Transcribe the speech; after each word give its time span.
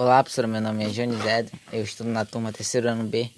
Olá, 0.00 0.22
professora. 0.22 0.46
Meu 0.46 0.60
nome 0.60 0.84
é 0.84 0.90
Johnny 0.90 1.20
Zed. 1.20 1.50
Eu 1.72 1.82
estudo 1.82 2.08
na 2.08 2.24
turma 2.24 2.52
terceiro 2.52 2.88
ano 2.88 3.02
B. 3.02 3.28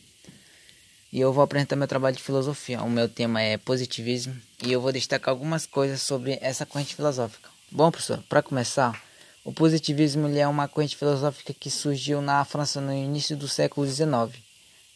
E 1.10 1.18
eu 1.18 1.32
vou 1.32 1.42
apresentar 1.42 1.74
meu 1.74 1.88
trabalho 1.88 2.14
de 2.14 2.22
filosofia. 2.22 2.82
O 2.82 2.90
meu 2.90 3.08
tema 3.08 3.40
é 3.40 3.56
positivismo 3.56 4.36
e 4.62 4.70
eu 4.70 4.78
vou 4.78 4.92
destacar 4.92 5.32
algumas 5.32 5.64
coisas 5.64 6.02
sobre 6.02 6.38
essa 6.42 6.66
corrente 6.66 6.94
filosófica. 6.94 7.48
Bom, 7.70 7.90
professor, 7.90 8.22
para 8.28 8.42
começar, 8.42 9.02
o 9.42 9.54
positivismo 9.54 10.28
é 10.36 10.46
uma 10.46 10.68
corrente 10.68 10.98
filosófica 10.98 11.54
que 11.58 11.70
surgiu 11.70 12.20
na 12.20 12.44
França 12.44 12.78
no 12.78 12.92
início 12.92 13.34
do 13.38 13.48
século 13.48 13.86
XIX. 13.86 14.38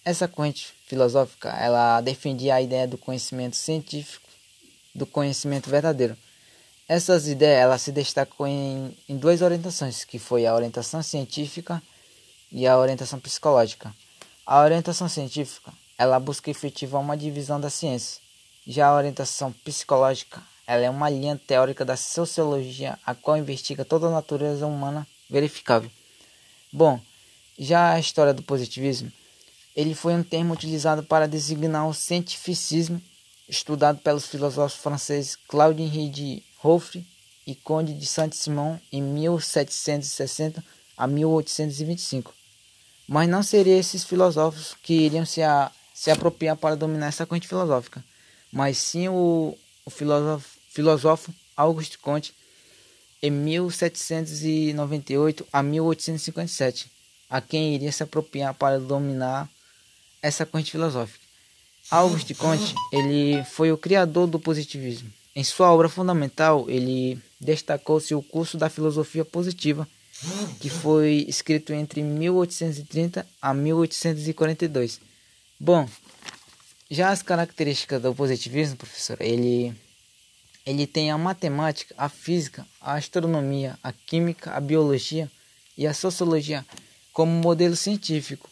Essa 0.04 0.28
corrente 0.28 0.70
filosófica, 0.86 1.48
ela 1.48 2.02
defendia 2.02 2.56
a 2.56 2.60
ideia 2.60 2.86
do 2.86 2.98
conhecimento 2.98 3.56
científico, 3.56 4.28
do 4.94 5.06
conhecimento 5.06 5.70
verdadeiro 5.70 6.14
essas 6.88 7.26
ideias 7.26 7.62
ela 7.62 7.78
se 7.78 7.90
destacou 7.90 8.46
em, 8.46 8.96
em 9.08 9.16
duas 9.16 9.40
orientações, 9.40 10.04
que 10.04 10.18
foi 10.18 10.46
a 10.46 10.54
orientação 10.54 11.02
científica 11.02 11.82
e 12.52 12.66
a 12.66 12.78
orientação 12.78 13.18
psicológica. 13.18 13.94
A 14.46 14.60
orientação 14.60 15.08
científica 15.08 15.72
ela 15.96 16.18
busca 16.20 16.50
efetivar 16.50 17.00
uma 17.00 17.16
divisão 17.16 17.60
da 17.60 17.70
ciência. 17.70 18.20
Já 18.66 18.88
a 18.88 18.96
orientação 18.96 19.52
psicológica 19.52 20.42
ela 20.66 20.84
é 20.84 20.90
uma 20.90 21.08
linha 21.10 21.40
teórica 21.46 21.84
da 21.84 21.96
sociologia 21.96 22.98
a 23.04 23.14
qual 23.14 23.36
investiga 23.36 23.84
toda 23.84 24.06
a 24.06 24.10
natureza 24.10 24.66
humana 24.66 25.06
verificável. 25.28 25.90
Bom, 26.72 27.00
já 27.58 27.92
a 27.92 28.00
história 28.00 28.34
do 28.34 28.42
positivismo, 28.42 29.12
ele 29.76 29.94
foi 29.94 30.14
um 30.14 30.22
termo 30.22 30.52
utilizado 30.52 31.02
para 31.02 31.28
designar 31.28 31.88
o 31.88 31.94
cientificismo 31.94 33.00
estudado 33.48 33.98
pelos 33.98 34.26
filósofos 34.26 34.74
franceses 34.74 35.36
Claude 35.36 35.82
Henri 35.82 36.08
de 36.08 36.42
Joffre 36.64 37.06
e 37.46 37.54
Conde 37.54 37.92
de 37.92 38.06
Saint-Simon 38.06 38.78
em 38.90 39.02
1760 39.02 40.64
a 40.96 41.06
1825. 41.06 42.32
Mas 43.06 43.28
não 43.28 43.42
seriam 43.42 43.78
esses 43.78 44.02
filósofos 44.02 44.74
que 44.82 44.94
iriam 44.94 45.26
se, 45.26 45.42
a, 45.42 45.70
se 45.92 46.10
apropriar 46.10 46.56
para 46.56 46.74
dominar 46.74 47.08
essa 47.08 47.26
corrente 47.26 47.46
filosófica, 47.46 48.02
mas 48.50 48.78
sim 48.78 49.08
o, 49.08 49.54
o 49.84 49.90
filósofo, 49.90 50.48
filósofo 50.70 51.34
Auguste 51.54 51.98
Comte 51.98 52.32
em 53.22 53.30
1798 53.30 55.46
a 55.52 55.62
1857, 55.62 56.90
a 57.28 57.42
quem 57.42 57.74
iria 57.74 57.92
se 57.92 58.02
apropriar 58.02 58.54
para 58.54 58.80
dominar 58.80 59.46
essa 60.22 60.46
corrente 60.46 60.70
filosófica. 60.70 61.22
Auguste 61.90 62.34
Comte, 62.34 62.74
ele 62.90 63.44
foi 63.44 63.70
o 63.70 63.76
criador 63.76 64.26
do 64.26 64.40
positivismo. 64.40 65.12
Em 65.36 65.42
sua 65.42 65.72
obra 65.72 65.88
fundamental, 65.88 66.70
ele 66.70 67.20
destacou-se 67.40 68.14
o 68.14 68.22
curso 68.22 68.56
da 68.56 68.70
filosofia 68.70 69.24
positiva, 69.24 69.86
que 70.60 70.70
foi 70.70 71.24
escrito 71.28 71.72
entre 71.72 72.02
1830 72.02 73.26
a 73.42 73.52
1842. 73.52 75.00
Bom, 75.58 75.88
já 76.90 77.10
as 77.10 77.22
características 77.22 78.00
do 78.00 78.14
positivismo, 78.14 78.76
professor, 78.76 79.20
ele 79.20 79.74
ele 80.66 80.86
tem 80.86 81.10
a 81.10 81.18
matemática, 81.18 81.94
a 81.98 82.08
física, 82.08 82.66
a 82.80 82.94
astronomia, 82.94 83.78
a 83.82 83.92
química, 83.92 84.52
a 84.52 84.60
biologia 84.60 85.30
e 85.76 85.86
a 85.86 85.92
sociologia 85.92 86.64
como 87.12 87.30
modelo 87.30 87.76
científico, 87.76 88.48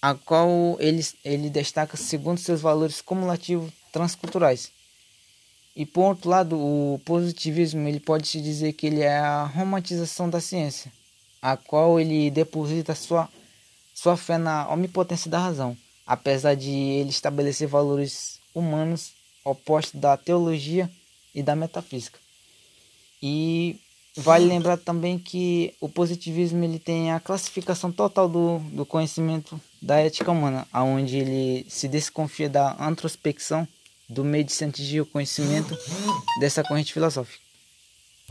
a 0.00 0.14
qual 0.14 0.76
ele, 0.80 1.04
ele 1.22 1.50
destaca 1.50 1.98
segundo 1.98 2.38
seus 2.38 2.62
valores 2.62 3.02
cumulativos 3.02 3.70
transculturais. 3.92 4.72
E 5.80 5.86
por 5.86 6.02
outro 6.02 6.28
lado, 6.28 6.58
o 6.58 7.00
positivismo 7.06 7.88
ele 7.88 7.98
pode 7.98 8.28
se 8.28 8.38
dizer 8.38 8.74
que 8.74 8.86
ele 8.86 9.00
é 9.00 9.16
a 9.16 9.44
romantização 9.44 10.28
da 10.28 10.38
ciência, 10.38 10.92
a 11.40 11.56
qual 11.56 11.98
ele 11.98 12.30
deposita 12.30 12.94
sua 12.94 13.26
sua 13.94 14.14
fé 14.14 14.36
na 14.36 14.70
omnipotência 14.70 15.30
da 15.30 15.38
razão, 15.38 15.74
apesar 16.06 16.54
de 16.54 16.70
ele 16.70 17.08
estabelecer 17.08 17.66
valores 17.66 18.38
humanos 18.54 19.12
opostos 19.42 19.98
da 19.98 20.18
teologia 20.18 20.90
e 21.34 21.42
da 21.42 21.56
metafísica. 21.56 22.18
E 23.22 23.80
vale 24.14 24.44
lembrar 24.44 24.76
também 24.76 25.18
que 25.18 25.74
o 25.80 25.88
positivismo 25.88 26.62
ele 26.62 26.78
tem 26.78 27.10
a 27.10 27.18
classificação 27.18 27.90
total 27.90 28.28
do, 28.28 28.58
do 28.70 28.84
conhecimento 28.84 29.58
da 29.80 29.98
ética 29.98 30.30
humana, 30.30 30.68
aonde 30.70 31.16
ele 31.16 31.66
se 31.70 31.88
desconfia 31.88 32.50
da 32.50 32.76
introspecção 32.90 33.66
do 34.10 34.24
meio 34.24 34.44
de 34.44 34.52
sentir 34.52 35.00
o 35.00 35.06
conhecimento 35.06 35.76
dessa 36.40 36.62
corrente 36.62 36.92
filosófica. 36.92 37.49